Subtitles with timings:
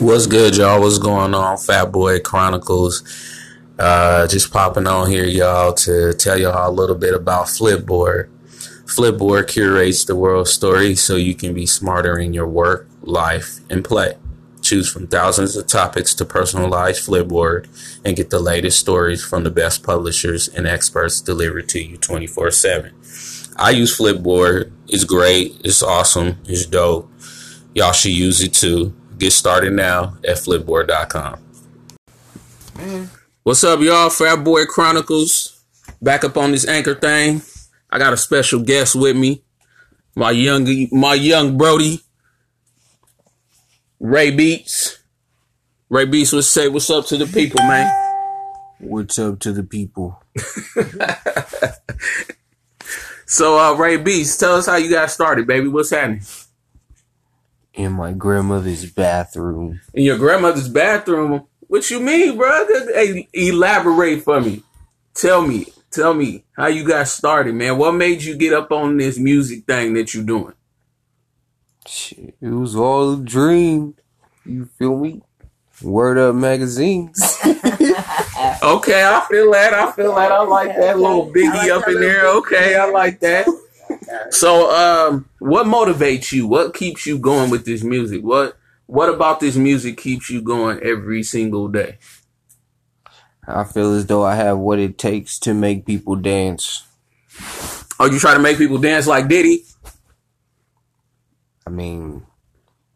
[0.00, 0.80] What's good, y'all?
[0.80, 1.58] What's going on?
[1.58, 3.04] Fat Boy Chronicles.
[3.78, 8.30] Uh, just popping on here, y'all, to tell y'all a little bit about Flipboard.
[8.86, 13.84] Flipboard curates the world story so you can be smarter in your work, life, and
[13.84, 14.14] play.
[14.62, 17.68] Choose from thousands of topics to personalize Flipboard
[18.02, 22.52] and get the latest stories from the best publishers and experts delivered to you 24
[22.52, 22.94] 7.
[23.58, 24.72] I use Flipboard.
[24.88, 25.60] It's great.
[25.62, 26.38] It's awesome.
[26.46, 27.12] It's dope.
[27.74, 28.94] Y'all should use it too.
[29.20, 31.38] Get started now at flipboard.com.
[33.42, 34.08] What's up, y'all?
[34.08, 35.62] Fat Boy Chronicles.
[36.00, 37.42] Back up on this anchor thing.
[37.90, 39.42] I got a special guest with me.
[40.16, 42.00] My young my young Brody.
[43.98, 44.98] Ray Beats.
[45.90, 47.92] Ray Beats would say what's up to the people, man.
[48.78, 50.22] What's up to the people?
[53.30, 55.68] So uh Ray Beats, tell us how you got started, baby.
[55.68, 56.22] What's happening?
[57.74, 59.80] In my grandmother's bathroom.
[59.94, 61.46] In your grandmother's bathroom.
[61.68, 62.66] What you mean, bro?
[62.92, 64.62] Hey, elaborate for me.
[65.14, 67.78] Tell me, tell me how you got started, man.
[67.78, 70.54] What made you get up on this music thing that you doing?
[71.86, 73.94] Shit, it was all a dream.
[74.44, 75.22] You feel me?
[75.82, 77.38] Word Up magazines.
[78.62, 79.72] Okay, I feel that.
[79.72, 80.32] I feel that.
[80.32, 82.26] I like that little biggie up in there.
[82.26, 83.46] Okay, I like that.
[84.30, 86.46] So, um, what motivates you?
[86.46, 88.22] What keeps you going with this music?
[88.22, 91.98] What What about this music keeps you going every single day?
[93.46, 96.84] I feel as though I have what it takes to make people dance.
[97.98, 99.64] Are you trying to make people dance like Diddy?
[101.66, 102.26] I mean,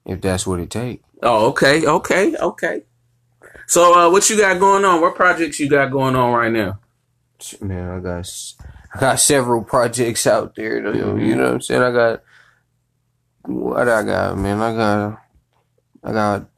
[0.05, 1.03] if that's what it takes.
[1.23, 2.83] Oh, okay, okay, okay.
[3.67, 5.01] So, uh, what you got going on?
[5.01, 6.79] What projects you got going on right now?
[7.61, 8.27] Man, I got
[8.95, 10.81] I got several projects out there.
[10.83, 11.83] Though, You know what I'm saying?
[11.83, 12.23] I got
[13.45, 14.61] what I got, man.
[14.61, 15.20] I got
[16.05, 16.48] I got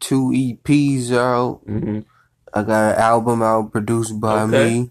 [0.00, 1.60] two EPs out.
[1.66, 2.00] Mm-hmm.
[2.54, 4.80] I got an album out produced by Okay.
[4.80, 4.90] me.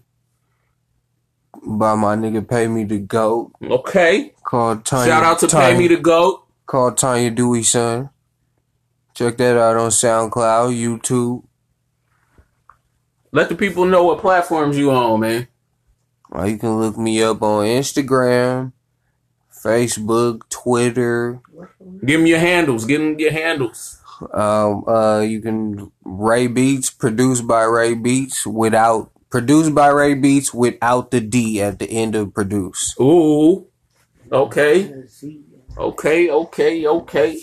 [1.66, 4.32] By my nigga Pay Me to Go Okay.
[4.44, 6.44] called Tanya Shout out to Tanya, Pay Me to Goat.
[6.66, 8.10] called Tanya Dewey Son.
[9.14, 11.42] Check that out on SoundCloud, YouTube.
[13.32, 15.48] Let the people know what platforms you on, man.
[16.30, 18.72] Or you can look me up on Instagram,
[19.52, 21.40] Facebook, Twitter.
[22.04, 22.84] Give them your handles.
[22.84, 24.00] Give them your handles.
[24.32, 30.52] Um, uh, you can Ray Beats, produced by Ray Beats, without produced by Ray Beats
[30.52, 32.94] without the D at the end of produce.
[33.00, 33.66] Ooh.
[34.30, 34.92] Okay.
[35.76, 37.40] Okay, okay, okay.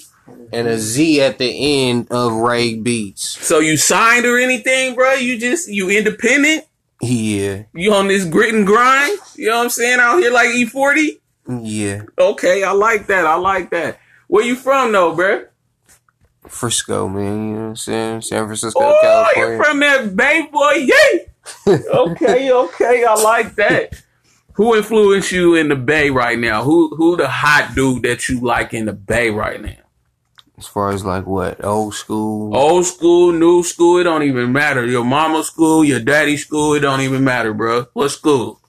[0.51, 3.45] And a Z at the end of Ray Beats.
[3.45, 5.13] So you signed or anything, bro?
[5.13, 6.65] You just you independent?
[7.01, 9.19] Yeah, You on this grit and grind?
[9.35, 9.99] You know what I'm saying?
[9.99, 11.19] Out here like E40?
[11.61, 12.01] yeah.
[12.17, 13.25] Okay, I like that.
[13.25, 13.99] I like that.
[14.27, 15.45] Where you from though, bro?
[16.47, 17.23] Frisco, man.
[17.49, 18.21] You know what I'm saying?
[18.21, 19.57] San Francisco, Oh, California.
[19.57, 21.31] you from that Bay boy, yay!
[21.93, 24.01] okay, okay, I like that.
[24.53, 26.63] Who influenced you in the Bay right now?
[26.63, 29.75] Who who the hot dude that you like in the Bay right now?
[30.57, 32.55] As far as like what old school.
[32.55, 34.85] Old school, new school, it don't even matter.
[34.85, 37.87] Your mama's school, your daddy's school, it don't even matter, bro.
[37.93, 38.59] What school?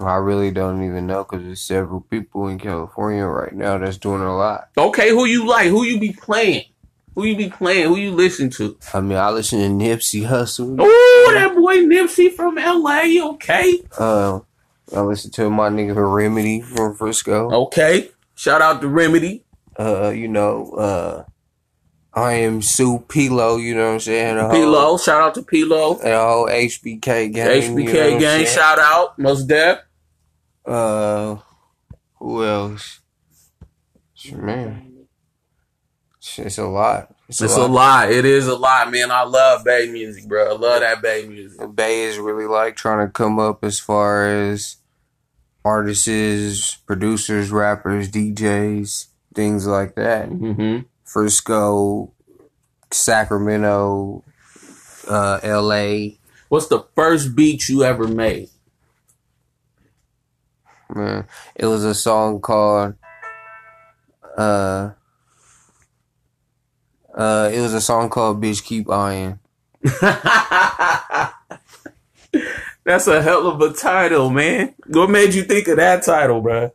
[0.00, 4.22] I really don't even know because there's several people in California right now that's doing
[4.22, 4.68] a lot.
[4.78, 5.68] Okay, who you like?
[5.68, 6.64] Who you be playing?
[7.16, 7.88] Who you be playing?
[7.88, 8.78] Who you listen to?
[8.94, 10.76] I mean, I listen to Nipsey Hussle.
[10.78, 13.30] Oh, that boy Nipsey from LA.
[13.32, 14.38] Okay, Uh,
[14.94, 17.50] I listen to my nigga Remedy from Frisco.
[17.64, 18.10] okay.
[18.36, 19.44] Shout out to Remedy.
[19.78, 21.24] Uh, you know, uh,
[22.12, 23.56] I am Sue P-Lo.
[23.58, 24.36] You know what I'm saying?
[24.36, 24.98] The whole- P-Lo.
[24.98, 25.92] Shout out to P-Lo.
[25.98, 27.62] and the whole HBK gang.
[27.78, 28.44] you know HBK gang.
[28.46, 29.18] Shout out.
[29.18, 29.78] Mos Def.
[30.66, 31.36] Uh,
[32.18, 33.00] who else?
[34.34, 35.06] Man,
[36.36, 37.14] it's a lot.
[37.28, 37.70] It's, It's a a lot.
[37.70, 38.10] lot.
[38.10, 39.10] It is a lot, man.
[39.10, 40.54] I love Bay music, bro.
[40.54, 41.60] I love that Bay music.
[41.74, 44.76] Bay is really like trying to come up as far as
[45.64, 49.06] artists, producers, rappers, DJs,
[49.38, 50.28] things like that.
[50.28, 50.80] Mm-hmm.
[51.04, 52.12] Frisco,
[52.90, 54.24] Sacramento,
[55.06, 56.16] uh, LA.
[56.48, 58.48] What's the first beat you ever made?
[60.92, 61.24] Man,
[61.54, 62.94] it was a song called
[64.36, 64.90] uh
[67.14, 69.38] uh it was a song called Bitch Keep Eyeing.
[72.84, 74.74] That's a hell of a title, man.
[74.88, 76.72] What made you think of that title, bro?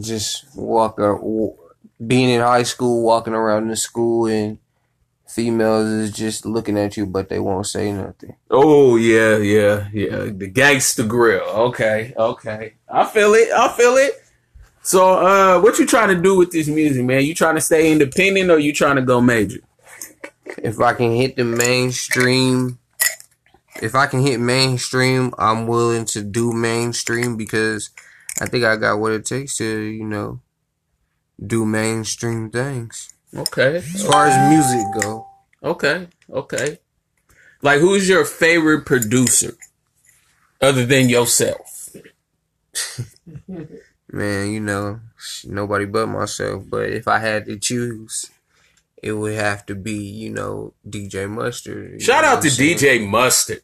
[0.00, 1.56] Just walking w-
[2.04, 4.58] being in high school, walking around the school and
[5.26, 8.34] females is just looking at you but they won't say nothing.
[8.50, 10.30] Oh yeah, yeah, yeah.
[10.32, 11.42] The gangster grill.
[11.42, 12.74] Okay, okay.
[12.88, 13.52] I feel it.
[13.52, 14.12] I feel it.
[14.82, 17.22] So, uh, what you trying to do with this music, man?
[17.22, 19.60] You trying to stay independent or you trying to go major?
[20.62, 22.78] if I can hit the mainstream,
[23.82, 27.90] if I can hit mainstream, I'm willing to do mainstream because
[28.40, 30.40] I think I got what it takes to, you know,
[31.44, 33.12] do mainstream things.
[33.34, 33.76] Okay.
[33.76, 35.26] As far as music go.
[35.62, 36.08] Okay.
[36.30, 36.78] Okay.
[37.62, 39.54] Like, who's your favorite producer
[40.60, 41.90] other than yourself?
[44.10, 45.00] Man, you know,
[45.44, 46.64] nobody but myself.
[46.68, 48.30] But if I had to choose,
[49.02, 52.00] it would have to be, you know, DJ Mustard.
[52.00, 53.62] Shout out to DJ Mustard.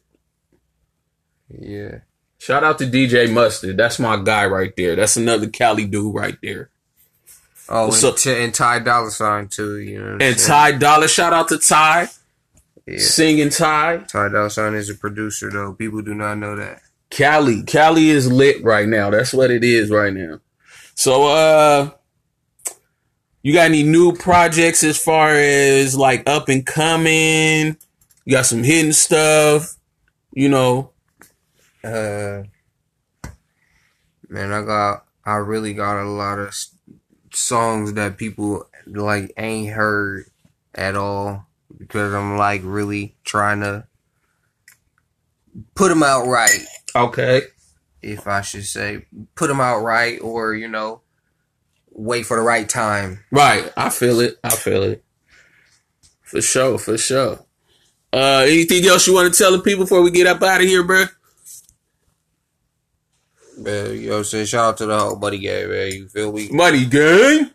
[1.49, 1.99] Yeah.
[2.45, 3.75] Shout out to DJ Mustard.
[3.75, 4.95] That's my guy right there.
[4.95, 6.69] That's another Cali dude right there.
[7.67, 9.79] Oh, and, t- and Ty Dolla Sign too.
[9.79, 10.17] You know.
[10.21, 11.07] And Ty Dolla.
[11.07, 12.07] Shout out to Ty.
[12.85, 12.99] Yeah.
[12.99, 14.05] Singing Ty.
[14.07, 15.73] Ty Dolla Sign is a producer though.
[15.73, 16.83] People do not know that.
[17.09, 17.63] Cali.
[17.63, 19.09] Cali is lit right now.
[19.09, 20.39] That's what it is right now.
[20.93, 21.89] So uh
[23.41, 27.75] you got any new projects as far as like up and coming?
[28.23, 29.77] You got some hidden stuff,
[30.31, 30.91] you know.
[31.85, 32.43] Uh
[34.27, 36.55] man, I got I really got a lot of
[37.31, 40.25] songs that people like ain't heard
[40.73, 41.47] at all
[41.77, 43.87] because I'm like really trying to
[45.75, 46.65] put them out right.
[46.95, 47.41] Okay.
[48.01, 49.05] If I should say,
[49.35, 51.01] put them out right, or you know,
[51.91, 53.23] wait for the right time.
[53.31, 53.71] Right.
[53.75, 54.37] I feel it.
[54.43, 55.03] I feel it.
[56.21, 56.77] For sure.
[56.77, 57.39] For sure.
[58.13, 60.67] Uh, anything else you want to tell the people before we get up out of
[60.67, 61.05] here, bro?
[63.57, 64.47] Man, yo, saying?
[64.47, 65.91] shout out to the whole Money Gang, man.
[65.91, 66.49] You feel me?
[66.51, 67.51] Money Gang.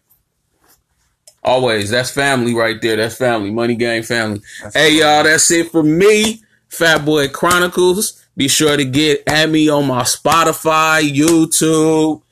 [1.43, 2.97] Always, that's family right there.
[2.97, 4.43] That's family, Money Gang family.
[4.63, 8.27] That's hey, y'all, that's it for me, Fat Boy Chronicles.
[8.37, 12.23] Be sure to get at me on my Spotify, YouTube,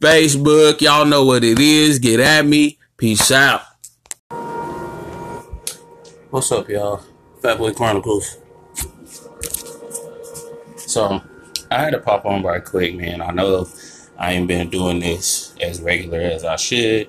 [0.00, 0.80] Facebook.
[0.80, 1.98] Y'all know what it is.
[1.98, 2.78] Get at me.
[2.96, 3.62] Peace out.
[6.30, 7.02] What's up, y'all?
[7.40, 8.38] Fat Boy Chronicles.
[10.76, 11.22] So,
[11.72, 13.22] I had to pop on right quick, man.
[13.22, 13.68] I know
[14.18, 17.08] I ain't been doing this as regular as I should,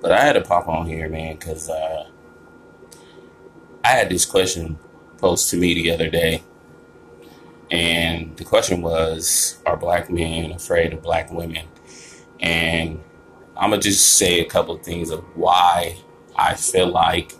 [0.00, 2.06] but I had to pop on here, man, because uh,
[3.84, 4.78] I had this question
[5.18, 6.42] posed to me the other day.
[7.70, 11.66] And the question was Are black men afraid of black women?
[12.38, 13.02] And
[13.56, 15.96] I'm going to just say a couple of things of why
[16.36, 17.32] I feel like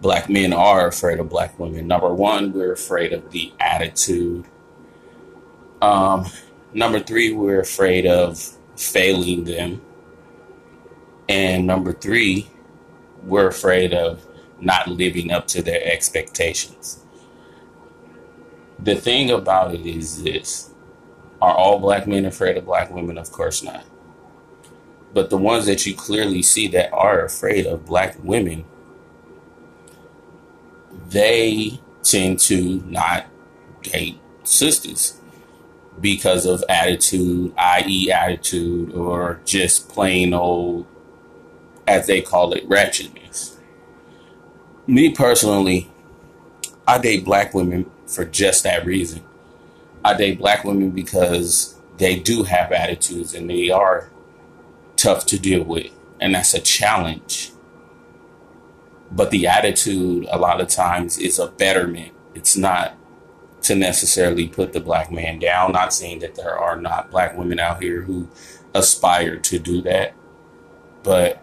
[0.00, 1.86] black men are afraid of black women.
[1.86, 4.44] Number one, we're afraid of the attitude
[5.80, 6.26] um,
[6.72, 8.38] number three, we're afraid of
[8.76, 9.82] failing them.
[11.28, 12.48] And number three,
[13.22, 14.26] we're afraid of
[14.60, 17.04] not living up to their expectations.
[18.78, 20.70] The thing about it is this
[21.40, 23.18] are all black men afraid of black women?
[23.18, 23.84] Of course not.
[25.14, 28.64] But the ones that you clearly see that are afraid of black women,
[31.08, 33.26] they tend to not
[33.82, 35.17] date sisters
[36.00, 40.86] because of attitude, i.e., attitude, or just plain old,
[41.86, 43.56] as they call it, ratchetness.
[44.86, 45.90] Me personally,
[46.86, 49.22] I date black women for just that reason.
[50.04, 54.10] I date black women because they do have attitudes and they are
[54.96, 55.90] tough to deal with,
[56.20, 57.52] and that's a challenge.
[59.10, 62.12] But the attitude, a lot of times, is a betterment.
[62.34, 62.94] It's not
[63.62, 65.72] to necessarily put the black man down.
[65.72, 68.28] Not saying that there are not black women out here who
[68.74, 70.14] aspire to do that,
[71.02, 71.42] but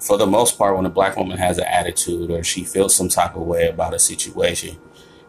[0.00, 3.08] for the most part, when a black woman has an attitude or she feels some
[3.08, 4.76] type of way about a situation,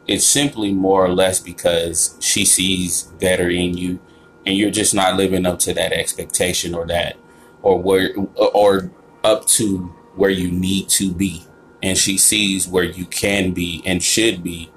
[0.08, 4.00] it's simply more or less because she sees better in you
[4.46, 7.18] and you're just not living up to that expectation or that
[7.62, 8.92] or where or
[9.24, 9.80] up to
[10.16, 11.44] where you need to be
[11.84, 14.72] and she sees where you can be and should be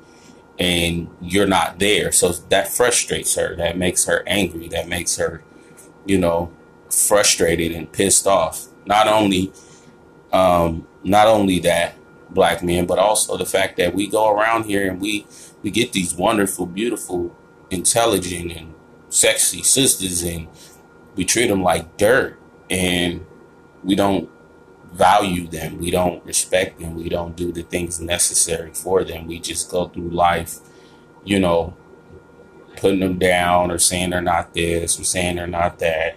[0.61, 2.13] and you're not there.
[2.13, 3.57] So that frustrates her.
[3.57, 4.69] That makes her angry.
[4.69, 5.43] That makes her,
[6.05, 6.53] you know,
[6.91, 8.67] frustrated and pissed off.
[8.85, 9.53] Not only,
[10.33, 11.95] um, not only that
[12.29, 15.27] black men, but also the fact that we go around here and we
[15.63, 17.37] we get these wonderful, beautiful,
[17.71, 18.75] intelligent, and
[19.11, 20.49] sexy sisters, and
[21.17, 22.39] we treat them like dirt,
[22.71, 23.27] and
[23.83, 24.31] we don't
[24.93, 25.79] value them.
[25.79, 26.95] We don't respect them.
[26.95, 29.27] We don't do the things necessary for them.
[29.27, 30.59] We just go through life,
[31.25, 31.77] you know,
[32.77, 36.17] putting them down or saying they're not this or saying they're not that.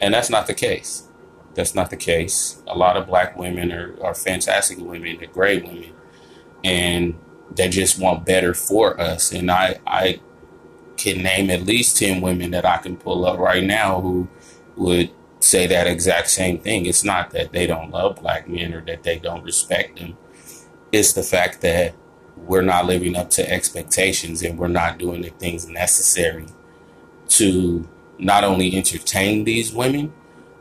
[0.00, 1.08] And that's not the case.
[1.54, 2.62] That's not the case.
[2.66, 5.92] A lot of black women are, are fantastic women, they're great women.
[6.62, 7.18] And
[7.50, 9.32] they just want better for us.
[9.32, 10.20] And I, I
[10.96, 14.28] can name at least 10 women that I can pull up right now who
[14.76, 15.10] would
[15.46, 16.86] say that exact same thing.
[16.86, 20.16] It's not that they don't love black men or that they don't respect them.
[20.90, 21.94] It's the fact that
[22.36, 26.46] we're not living up to expectations and we're not doing the things necessary
[27.28, 27.88] to
[28.18, 30.12] not only entertain these women,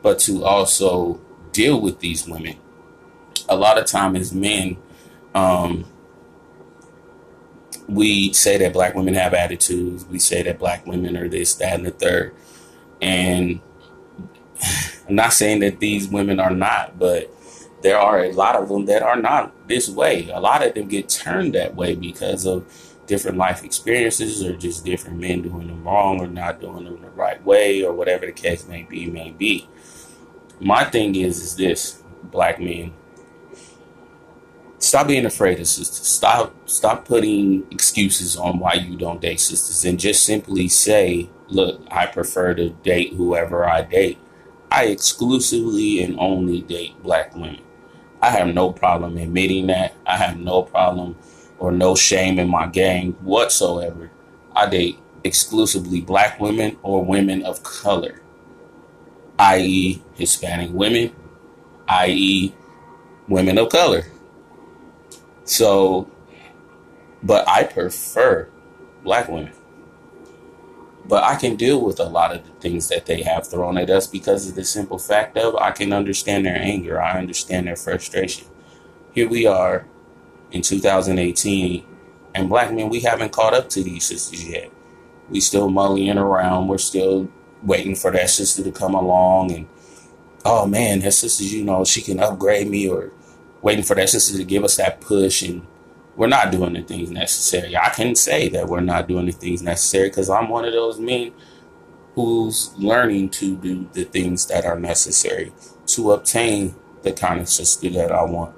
[0.02, 1.20] but to also
[1.52, 2.58] deal with these women.
[3.50, 4.78] A lot of time as men,
[5.34, 5.86] um,
[7.88, 10.06] we say that black women have attitudes.
[10.06, 12.36] We say that black women are this, that, and the third.
[13.02, 13.62] And
[15.08, 17.32] I'm not saying that these women are not, but
[17.82, 20.30] there are a lot of them that are not this way.
[20.30, 22.66] A lot of them get turned that way because of
[23.06, 27.10] different life experiences or just different men doing them wrong or not doing them the
[27.10, 29.70] right way or whatever the case may be, may be.
[30.60, 32.94] My thing is, is this, black men,
[34.80, 36.08] stop being afraid of sisters.
[36.08, 41.82] Stop stop putting excuses on why you don't date sisters and just simply say, look,
[41.92, 44.18] I prefer to date whoever I date.
[44.76, 47.62] I exclusively and only date black women.
[48.22, 49.94] I have no problem admitting that.
[50.06, 51.16] I have no problem
[51.58, 54.12] or no shame in my game whatsoever.
[54.54, 58.22] I date exclusively black women or women of color,
[59.40, 61.16] i.e., Hispanic women,
[61.88, 62.54] i.e.,
[63.30, 64.04] women of color.
[65.46, 66.12] So,
[67.24, 68.50] but I prefer
[69.06, 69.54] black women.
[71.08, 73.90] But I can deal with a lot of the things that they have thrown at
[73.90, 77.02] us because of the simple fact of I can understand their anger.
[77.02, 78.48] I understand their frustration.
[79.14, 79.86] Here we are
[80.52, 81.86] in 2018,
[82.34, 84.72] and black men, we haven't caught up to these sisters yet.
[85.30, 86.68] We still mullying around.
[86.68, 87.30] We're still
[87.64, 89.68] waiting for that sister to come along and,
[90.44, 93.12] oh man, that sister, you know, she can upgrade me or
[93.62, 95.66] waiting for that sister to give us that push and
[96.16, 97.76] we're not doing the things necessary.
[97.76, 101.00] I can say that we're not doing the things necessary because I'm one of those
[101.00, 101.34] men
[102.16, 105.52] who's learning to do the things that are necessary
[105.88, 108.56] to obtain the kind of sister that I want.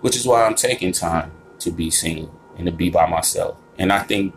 [0.00, 3.56] Which is why I'm taking time to be single and to be by myself.
[3.78, 4.34] And I think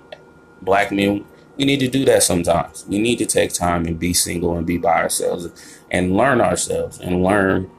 [0.61, 1.25] black men,
[1.57, 2.85] we need to do that sometimes.
[2.87, 5.47] We need to take time and be single and be by ourselves
[5.89, 7.71] and learn ourselves and learn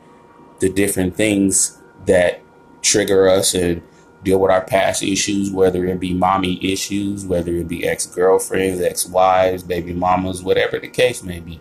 [0.59, 2.41] the different things that
[2.83, 3.83] trigger us and
[4.23, 8.81] deal with our past issues, whether it be mommy issues, whether it be ex girlfriends,
[8.81, 11.61] ex wives, baby mamas, whatever the case may be.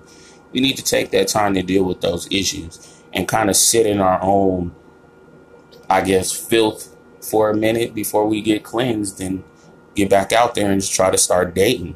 [0.51, 3.85] We need to take that time to deal with those issues and kind of sit
[3.85, 4.73] in our own,
[5.89, 9.43] I guess, filth for a minute before we get cleansed and
[9.95, 11.95] get back out there and just try to start dating.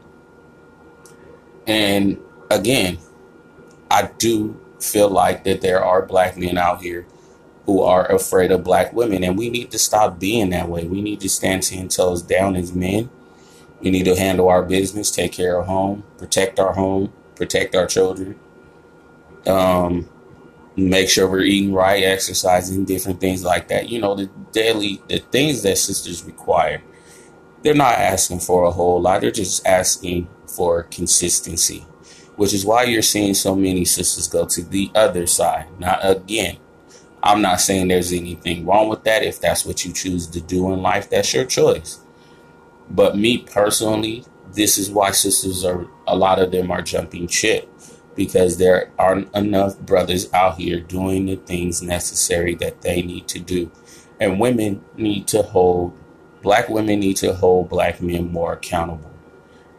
[1.67, 2.97] And again,
[3.91, 7.05] I do feel like that there are black men out here
[7.69, 9.23] who are afraid of black women.
[9.23, 10.87] And we need to stop being that way.
[10.87, 13.11] We need to stand 10 toes down as men.
[13.79, 17.85] We need to handle our business, take care of home, protect our home, protect our
[17.85, 18.39] children.
[19.45, 20.09] Um,
[20.75, 23.87] make sure we're eating right, exercising, different things like that.
[23.87, 26.81] You know, the daily, the things that sisters require.
[27.61, 29.21] They're not asking for a whole lot.
[29.21, 31.85] They're just asking for consistency,
[32.35, 35.67] which is why you're seeing so many sisters go to the other side.
[35.77, 36.57] Not again,
[37.21, 39.23] I'm not saying there's anything wrong with that.
[39.23, 41.99] If that's what you choose to do in life, that's your choice.
[42.89, 47.69] But me personally, this is why sisters are, a lot of them are jumping ship
[48.15, 53.39] because there aren't enough brothers out here doing the things necessary that they need to
[53.39, 53.71] do.
[54.19, 55.97] And women need to hold,
[56.41, 59.11] black women need to hold black men more accountable.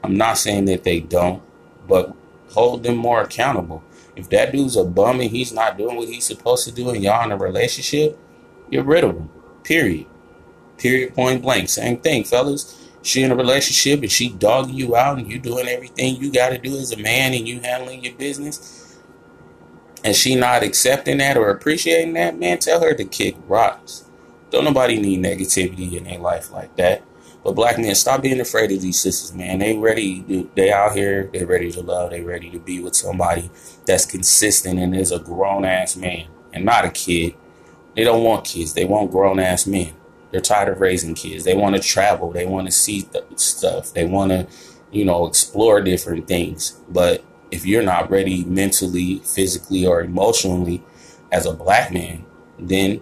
[0.02, 1.42] I'm not saying that they don't,
[1.86, 2.14] but
[2.50, 3.82] hold them more accountable.
[4.16, 7.02] If that dude's a bum and he's not doing what he's supposed to do and
[7.02, 8.18] y'all in a relationship,
[8.70, 9.30] get rid of him.
[9.64, 10.06] Period.
[10.78, 11.68] Period point blank.
[11.68, 12.76] Same thing, fellas.
[13.02, 16.58] She in a relationship and she dogging you out and you doing everything you gotta
[16.58, 18.98] do as a man and you handling your business.
[20.04, 24.04] And she not accepting that or appreciating that, man, tell her to kick rocks.
[24.50, 27.02] Don't nobody need negativity in their life like that.
[27.42, 29.60] But black men, stop being afraid of these sisters, man.
[29.60, 30.48] They ready.
[30.54, 31.30] They out here.
[31.32, 32.10] They ready to love.
[32.10, 33.50] They ready to be with somebody
[33.86, 37.34] that's consistent and is a grown ass man and not a kid.
[37.96, 38.74] They don't want kids.
[38.74, 39.94] They want grown ass men.
[40.30, 41.44] They're tired of raising kids.
[41.44, 42.30] They want to travel.
[42.30, 43.92] They want to see th- stuff.
[43.94, 44.46] They want to,
[44.92, 46.80] you know, explore different things.
[46.88, 50.82] But if you're not ready mentally, physically, or emotionally
[51.32, 52.24] as a black man,
[52.58, 53.00] then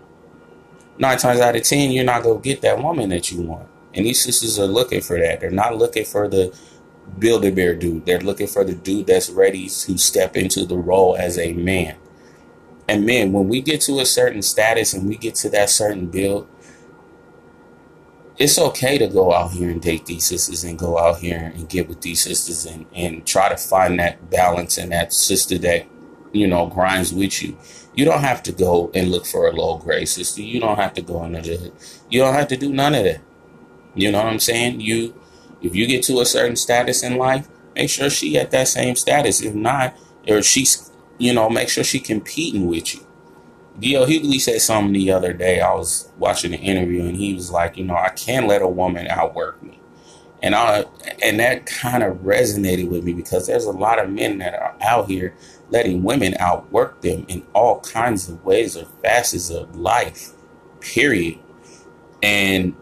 [0.97, 3.68] nine times out of ten, you're not gonna get that woman that you want.
[3.95, 5.41] And these sisters are looking for that.
[5.41, 6.57] They're not looking for the
[7.19, 8.07] build a bear dude.
[8.07, 11.97] They're looking for the dude that's ready to step into the role as a man.
[12.89, 16.07] And men, when we get to a certain status and we get to that certain
[16.07, 16.49] build,
[18.37, 21.69] it's okay to go out here and date these sisters and go out here and
[21.69, 25.87] get with these sisters and, and try to find that balance and that sister that
[26.33, 27.57] you know, grinds with you.
[27.95, 30.43] You don't have to go and look for a low grade sister.
[30.43, 31.73] You don't have to go into the,
[32.11, 33.21] you don't have to do none of that.
[34.01, 34.81] You know what I'm saying?
[34.81, 35.15] You,
[35.61, 38.97] if you get to a certain status in life, make sure she at that same
[38.97, 39.43] status.
[39.43, 39.97] If not,
[40.29, 43.07] or she's, you know, make sure she competing with you.
[43.79, 44.07] D.L.
[44.07, 45.61] Hughley said something the other day.
[45.61, 48.69] I was watching an interview and he was like, you know, I can't let a
[48.69, 49.81] woman outwork me.
[50.43, 50.85] And I
[51.23, 54.77] and that kind of resonated with me because there's a lot of men that are
[54.81, 55.35] out here
[55.71, 60.31] letting women outwork them in all kinds of ways or facets of life.
[60.81, 61.39] Period.
[62.23, 62.75] And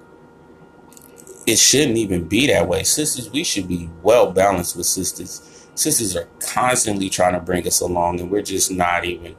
[1.46, 2.82] it shouldn't even be that way.
[2.82, 5.68] Sisters, we should be well balanced with sisters.
[5.74, 9.36] Sisters are constantly trying to bring us along, and we're just not even,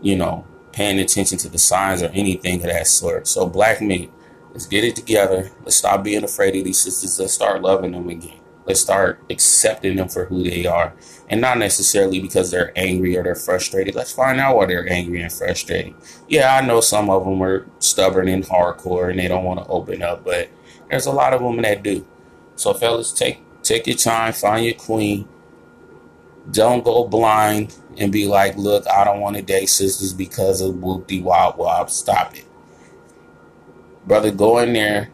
[0.00, 3.26] you know, paying attention to the signs or anything of that sort.
[3.26, 4.10] So, black men,
[4.52, 5.50] let's get it together.
[5.64, 7.18] Let's stop being afraid of these sisters.
[7.18, 8.38] Let's start loving them again.
[8.64, 10.94] Let's start accepting them for who they are
[11.28, 13.96] and not necessarily because they're angry or they're frustrated.
[13.96, 15.94] Let's find out why they're angry and frustrated.
[16.28, 19.66] Yeah, I know some of them are stubborn and hardcore and they don't want to
[19.66, 20.48] open up, but
[20.92, 22.06] there's a lot of women that do.
[22.54, 25.26] So, fellas, take take your time, find your queen.
[26.50, 30.74] Don't go blind and be like, look, I don't want to date sisters because of
[30.74, 31.88] whoopty wop wop.
[31.88, 32.44] Stop it.
[34.04, 35.08] Brother, go in there,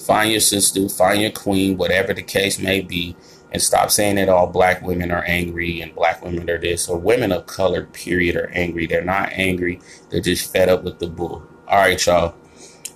[0.00, 3.14] find your sister, find your queen, whatever the case may be,
[3.52, 6.98] and stop saying that all black women are angry and black women are this, or
[6.98, 8.86] women of color, period, are angry.
[8.86, 11.46] They're not angry, they're just fed up with the bull.
[11.68, 12.34] All right, y'all.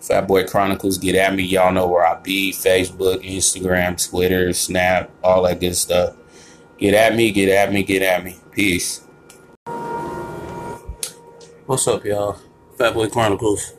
[0.05, 1.45] Fat Boy Chronicles, get at me.
[1.45, 6.15] Y'all know where I be Facebook, Instagram, Twitter, Snap, all that good stuff.
[6.77, 8.37] Get at me, get at me, get at me.
[8.53, 9.01] Peace.
[11.65, 12.39] What's up, y'all?
[12.77, 13.73] Fat Boy Chronicles.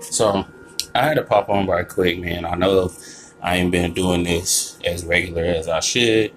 [0.00, 0.46] So,
[0.94, 2.46] I had to pop on right quick, man.
[2.46, 2.90] I know
[3.42, 6.32] I ain't been doing this as regular as I should,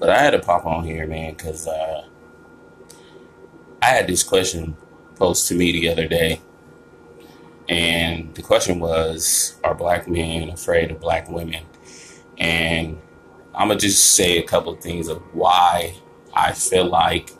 [0.00, 2.04] but I had to pop on here, man, because uh,
[3.80, 4.76] I had this question
[5.14, 6.40] posed to me the other day
[7.68, 11.64] and the question was, are black men afraid of black women?
[12.38, 13.00] And
[13.54, 15.96] I'm to just say a couple of things of why
[16.34, 17.32] I feel like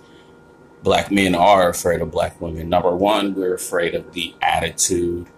[0.82, 2.68] black men are afraid of black women.
[2.68, 5.28] Number one, we're afraid of the attitude.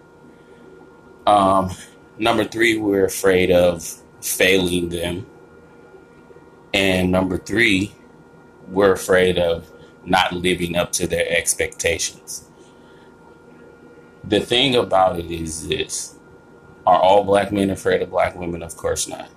[1.27, 1.71] Um,
[2.17, 3.83] number three, we're afraid of
[4.21, 5.27] failing them.
[6.73, 7.93] And number three,
[8.67, 9.69] we're afraid of
[10.03, 12.48] not living up to their expectations
[14.29, 16.15] the thing about it is this
[16.85, 18.63] are all black men afraid of black women?
[18.63, 19.29] Of course not.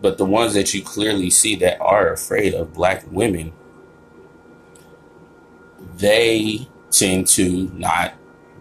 [0.00, 3.52] But the ones that you clearly see that are afraid of black women,
[5.96, 8.14] they tend to not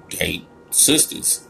[0.10, 1.48] date sisters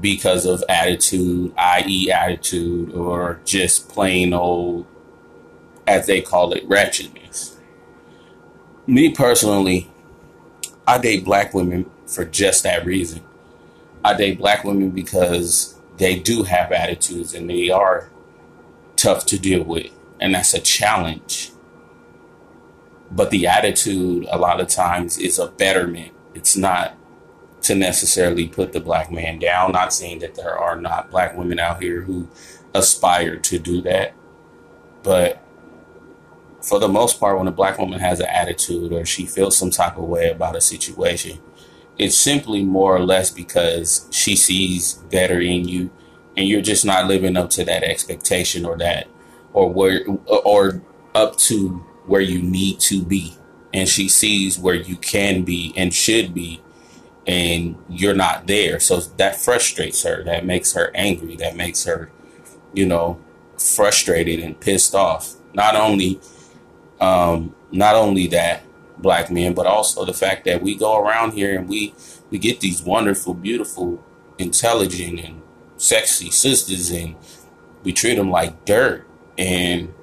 [0.00, 4.86] because of attitude, i.e., attitude, or just plain old,
[5.86, 7.56] as they call it, ratchetness.
[8.86, 9.90] Me personally,
[10.86, 13.22] I date black women for just that reason.
[14.04, 18.10] I date black women because they do have attitudes and they are
[18.96, 19.90] tough to deal with.
[20.20, 21.50] And that's a challenge.
[23.10, 26.12] But the attitude, a lot of times, is a betterment.
[26.34, 26.96] It's not
[27.62, 29.72] to necessarily put the black man down.
[29.72, 32.28] Not saying that there are not black women out here who
[32.74, 34.14] aspire to do that.
[35.02, 35.42] But
[36.60, 39.70] for the most part, when a black woman has an attitude or she feels some
[39.70, 41.38] type of way about a situation,
[41.98, 45.90] it's simply more or less because she sees better in you
[46.36, 49.06] and you're just not living up to that expectation or that
[49.52, 50.82] or where or
[51.14, 53.34] up to where you need to be.
[53.72, 56.62] And she sees where you can be and should be
[57.26, 58.80] and you're not there.
[58.80, 62.10] So that frustrates her that makes her angry that makes her
[62.72, 63.20] you know
[63.56, 65.34] frustrated and pissed off.
[65.52, 66.20] Not only
[67.00, 68.62] um not only that
[69.04, 71.94] black men, but also the fact that we go around here and we
[72.30, 74.02] we get these wonderful, beautiful,
[74.38, 75.42] intelligent, and
[75.76, 77.14] sexy sisters, and
[77.84, 79.06] we treat them like dirt,
[79.38, 79.94] and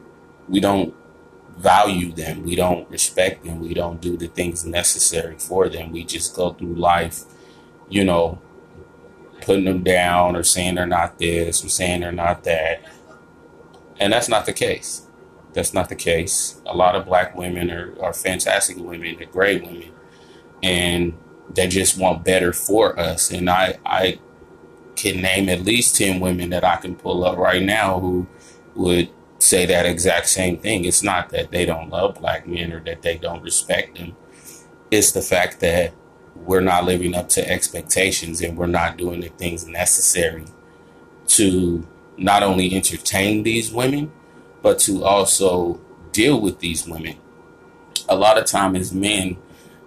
[0.47, 0.93] we don't
[1.57, 5.91] value them, we don't respect them, we don't do the things necessary for them.
[5.91, 7.23] We just go through life,
[7.89, 8.39] you know,
[9.41, 12.83] putting them down or saying they're not this or saying they're not that.
[13.99, 15.07] And that's not the case.
[15.53, 16.61] That's not the case.
[16.65, 19.91] A lot of black women are, are fantastic women, they're great women,
[20.63, 21.17] and
[21.53, 23.31] they just want better for us.
[23.31, 24.19] And I, I
[24.95, 28.27] can name at least 10 women that I can pull up right now who
[28.75, 29.09] would
[29.39, 30.85] say that exact same thing.
[30.85, 34.15] It's not that they don't love black men or that they don't respect them.
[34.91, 35.93] It's the fact that
[36.35, 40.45] we're not living up to expectations and we're not doing the things necessary
[41.27, 41.87] to
[42.17, 44.11] not only entertain these women,
[44.61, 45.79] but to also
[46.11, 47.17] deal with these women.
[48.09, 49.37] A lot of time as men,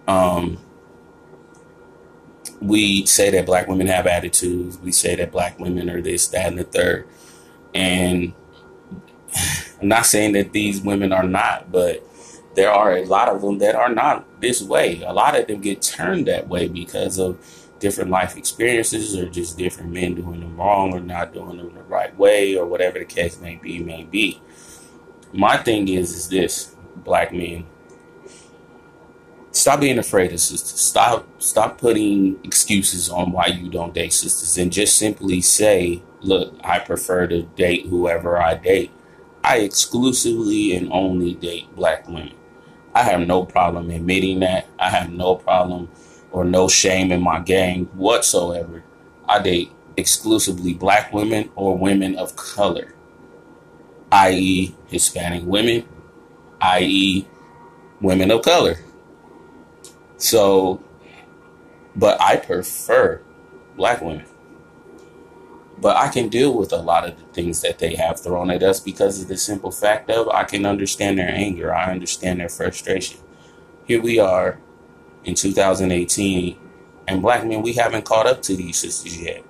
[0.08, 0.58] um,
[2.60, 4.78] we say that black women have attitudes.
[4.78, 7.06] We say that black women are this, that, and the third.
[7.74, 8.32] And
[9.80, 12.02] I'm not saying that these women are not, but
[12.54, 15.02] there are a lot of them that are not this way.
[15.02, 17.38] A lot of them get turned that way because of
[17.80, 21.82] different life experiences or just different men doing them wrong or not doing them the
[21.82, 24.40] right way or whatever the case may be, may be.
[25.36, 27.66] My thing is, is this, black men,
[29.50, 30.78] stop being afraid of sisters.
[30.80, 36.54] Stop, stop putting excuses on why you don't date sisters and just simply say, look,
[36.62, 38.92] I prefer to date whoever I date.
[39.42, 42.34] I exclusively and only date black women.
[42.94, 44.68] I have no problem admitting that.
[44.78, 45.90] I have no problem
[46.30, 48.84] or no shame in my game whatsoever.
[49.28, 52.93] I date exclusively black women or women of color,
[54.14, 55.84] i.e., Hispanic women,
[56.60, 57.26] i.e.,
[58.00, 58.78] women of color.
[60.18, 60.82] So,
[61.96, 63.20] but I prefer
[63.76, 64.26] black women.
[65.78, 68.62] But I can deal with a lot of the things that they have thrown at
[68.62, 71.74] us because of the simple fact of I can understand their anger.
[71.74, 73.18] I understand their frustration.
[73.84, 74.60] Here we are
[75.24, 76.56] in 2018,
[77.08, 79.44] and black men, we haven't caught up to these sisters yet.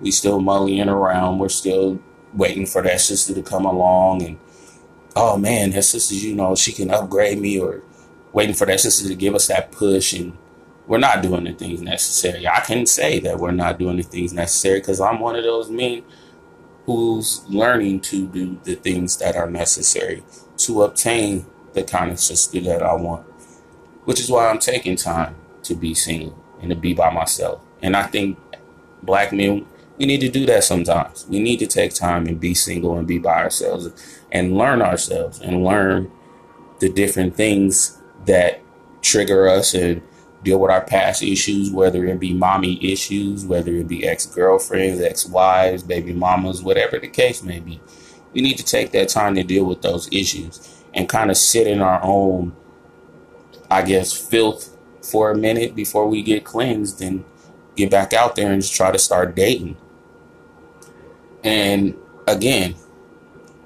[0.00, 1.38] We still mullying around.
[1.38, 1.98] We're still
[2.34, 4.38] waiting for that sister to come along and,
[5.16, 7.82] oh man, that sister, you know, she can upgrade me or
[8.32, 10.36] waiting for that sister to give us that push and
[10.86, 12.46] we're not doing the things necessary.
[12.46, 15.70] I can say that we're not doing the things necessary because I'm one of those
[15.70, 16.02] men
[16.86, 20.24] who's learning to do the things that are necessary
[20.58, 23.24] to obtain the kind of sister that I want,
[24.04, 27.60] which is why I'm taking time to be single and to be by myself.
[27.80, 28.38] And I think
[29.02, 29.66] black men,
[29.98, 31.26] we need to do that sometimes.
[31.28, 33.88] We need to take time and be single and be by ourselves
[34.30, 36.10] and learn ourselves and learn
[36.80, 38.60] the different things that
[39.02, 40.02] trigger us and
[40.42, 45.00] deal with our past issues, whether it be mommy issues, whether it be ex girlfriends,
[45.00, 47.80] ex wives, baby mamas, whatever the case may be.
[48.32, 51.66] We need to take that time to deal with those issues and kind of sit
[51.66, 52.56] in our own,
[53.70, 57.24] I guess, filth for a minute before we get cleansed and
[57.76, 59.76] get back out there and just try to start dating.
[61.44, 62.74] And again,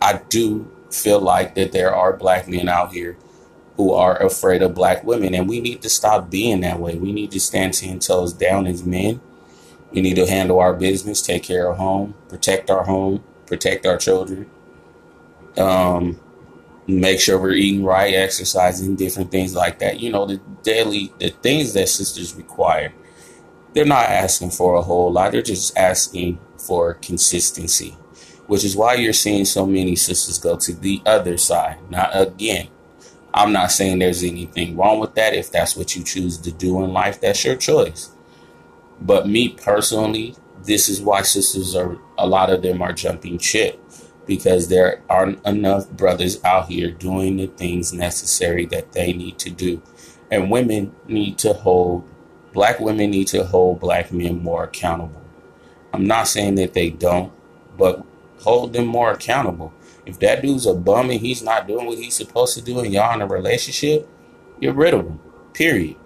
[0.00, 3.16] I do feel like that there are black men out here
[3.76, 5.34] who are afraid of black women.
[5.34, 6.96] And we need to stop being that way.
[6.96, 9.20] We need to stand 10 toes down as men.
[9.92, 13.96] We need to handle our business, take care of home, protect our home, protect our
[13.96, 14.50] children.
[15.56, 16.20] Um,
[16.86, 20.00] make sure we're eating right, exercising, different things like that.
[20.00, 22.92] You know, the daily, the things that sisters require.
[23.76, 25.32] They're not asking for a whole lot.
[25.32, 27.90] They're just asking for consistency,
[28.46, 31.76] which is why you're seeing so many sisters go to the other side.
[31.90, 32.68] Now, again,
[33.34, 35.34] I'm not saying there's anything wrong with that.
[35.34, 38.12] If that's what you choose to do in life, that's your choice.
[38.98, 43.78] But me personally, this is why sisters are, a lot of them are jumping ship
[44.24, 49.50] because there aren't enough brothers out here doing the things necessary that they need to
[49.50, 49.82] do.
[50.30, 52.08] And women need to hold,
[52.56, 55.22] black women need to hold black men more accountable.
[55.92, 57.30] I'm not saying that they don't,
[57.76, 58.02] but
[58.40, 59.74] hold them more accountable.
[60.06, 62.90] If that dude's a bum and he's not doing what he's supposed to do and
[62.90, 64.08] y'all in a relationship,
[64.58, 65.20] get rid of him.
[65.52, 65.96] Period.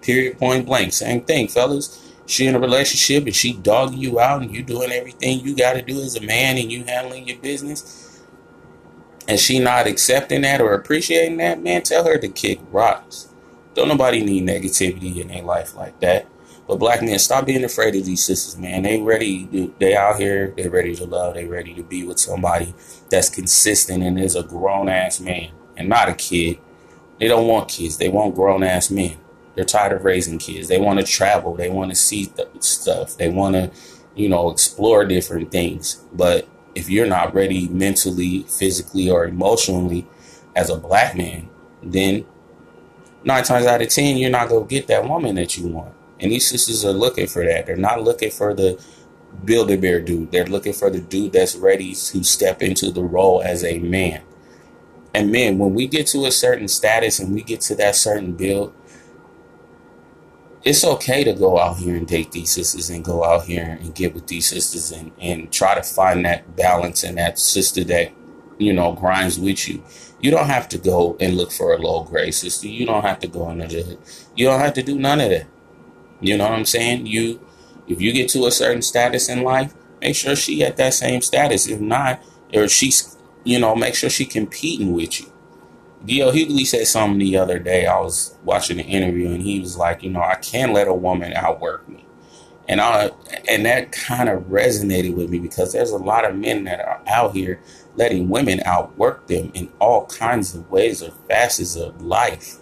[0.00, 0.38] Period.
[0.38, 0.92] Point blank.
[0.92, 2.12] Same thing, fellas.
[2.24, 5.72] She in a relationship and she dogging you out and you doing everything you got
[5.72, 8.22] to do as a man and you handling your business.
[9.26, 13.29] And she not accepting that or appreciating that, man, tell her to kick rocks.
[13.74, 16.26] Don't nobody need negativity in their life like that.
[16.66, 18.82] But black men, stop being afraid of these sisters, man.
[18.82, 19.72] They ready.
[19.78, 20.54] They out here.
[20.56, 21.34] They ready to love.
[21.34, 22.74] They ready to be with somebody
[23.10, 26.58] that's consistent and is a grown ass man and not a kid.
[27.18, 27.96] They don't want kids.
[27.96, 29.16] They want grown ass men.
[29.54, 30.68] They're tired of raising kids.
[30.68, 31.56] They want to travel.
[31.56, 33.16] They want to see th- stuff.
[33.16, 33.70] They want to,
[34.14, 36.04] you know, explore different things.
[36.12, 40.06] But if you're not ready mentally, physically, or emotionally
[40.54, 41.48] as a black man,
[41.82, 42.26] then
[43.24, 45.94] nine times out of ten, you're not gonna get that woman that you want.
[46.18, 47.66] And these sisters are looking for that.
[47.66, 48.82] They're not looking for the
[49.44, 50.32] build a bear dude.
[50.32, 54.22] They're looking for the dude that's ready to step into the role as a man.
[55.14, 58.32] And men, when we get to a certain status and we get to that certain
[58.32, 58.74] build,
[60.62, 63.94] it's okay to go out here and date these sisters and go out here and
[63.94, 68.12] get with these sisters and, and try to find that balance and that sister that,
[68.58, 69.82] you know, grinds with you.
[70.20, 72.68] You don't have to go and look for a low grade sister.
[72.68, 73.98] You don't have to go into the,
[74.36, 75.46] you don't have to do none of that.
[76.20, 77.06] You know what I'm saying?
[77.06, 77.40] You,
[77.88, 81.22] if you get to a certain status in life, make sure she at that same
[81.22, 81.66] status.
[81.66, 85.32] If not, or she's, you know, make sure she competing with you.
[86.04, 86.32] D.L.
[86.32, 87.86] Hughley said something the other day.
[87.86, 90.94] I was watching an interview and he was like, you know, I can't let a
[90.94, 92.06] woman outwork me.
[92.68, 93.10] And I
[93.48, 97.02] and that kind of resonated with me because there's a lot of men that are
[97.06, 97.60] out here
[97.96, 102.56] letting women outwork them in all kinds of ways or facets of life.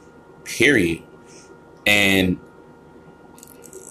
[0.44, 1.02] Period.
[1.86, 2.38] And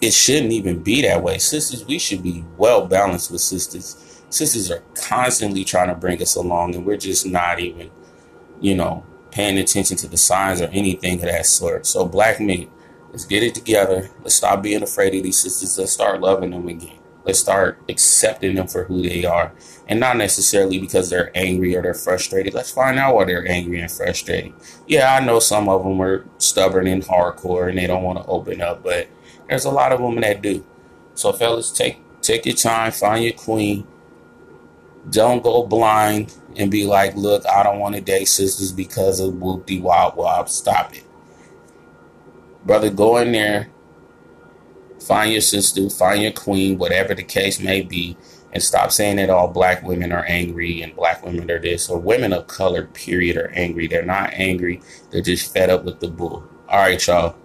[0.02, 1.38] it shouldn't even be that way.
[1.38, 4.22] Sisters, we should be well balanced with sisters.
[4.30, 7.90] Sisters are constantly trying to bring us along, and we're just not even,
[8.60, 11.86] you know, paying attention to the signs or anything of that sort.
[11.86, 12.68] So, black men,
[13.12, 14.10] let's get it together.
[14.22, 15.78] Let's stop being afraid of these sisters.
[15.78, 17.00] Let's start loving them again.
[17.28, 19.52] Let's start accepting them for who they are,
[19.86, 22.54] and not necessarily because they're angry or they're frustrated.
[22.54, 24.54] Let's find out why they're angry and frustrated.
[24.88, 28.26] Yeah, I know some of them are stubborn and hardcore, and they don't want to
[28.28, 29.10] open up, but
[29.50, 30.66] there's a lot of women that do.
[31.16, 33.86] So, fellas, take take your time, find your queen.
[35.10, 39.36] Don't go blind and be like, look, I don't want to date sisters because of
[39.36, 40.48] whoop de wop wop.
[40.48, 41.04] Stop it.
[42.66, 43.70] Brother, go in there,
[45.08, 48.18] find your sister, find your queen, whatever the case may be,
[48.52, 52.00] and stop saying that all black women are angry and black women are this, or
[52.00, 53.88] women of color, period, are angry.
[53.88, 56.44] They're not angry, they're just fed up with the bull.
[56.68, 57.36] All right, y'all.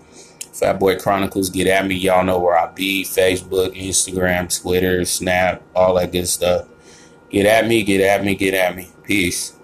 [0.53, 1.95] Fat Boy Chronicles, get at me.
[1.95, 6.69] Y'all know where I be Facebook, Instagram, Twitter, Snap, all that good stuff.
[7.31, 8.89] Get at me, get at me, get at me.
[9.03, 9.55] Peace.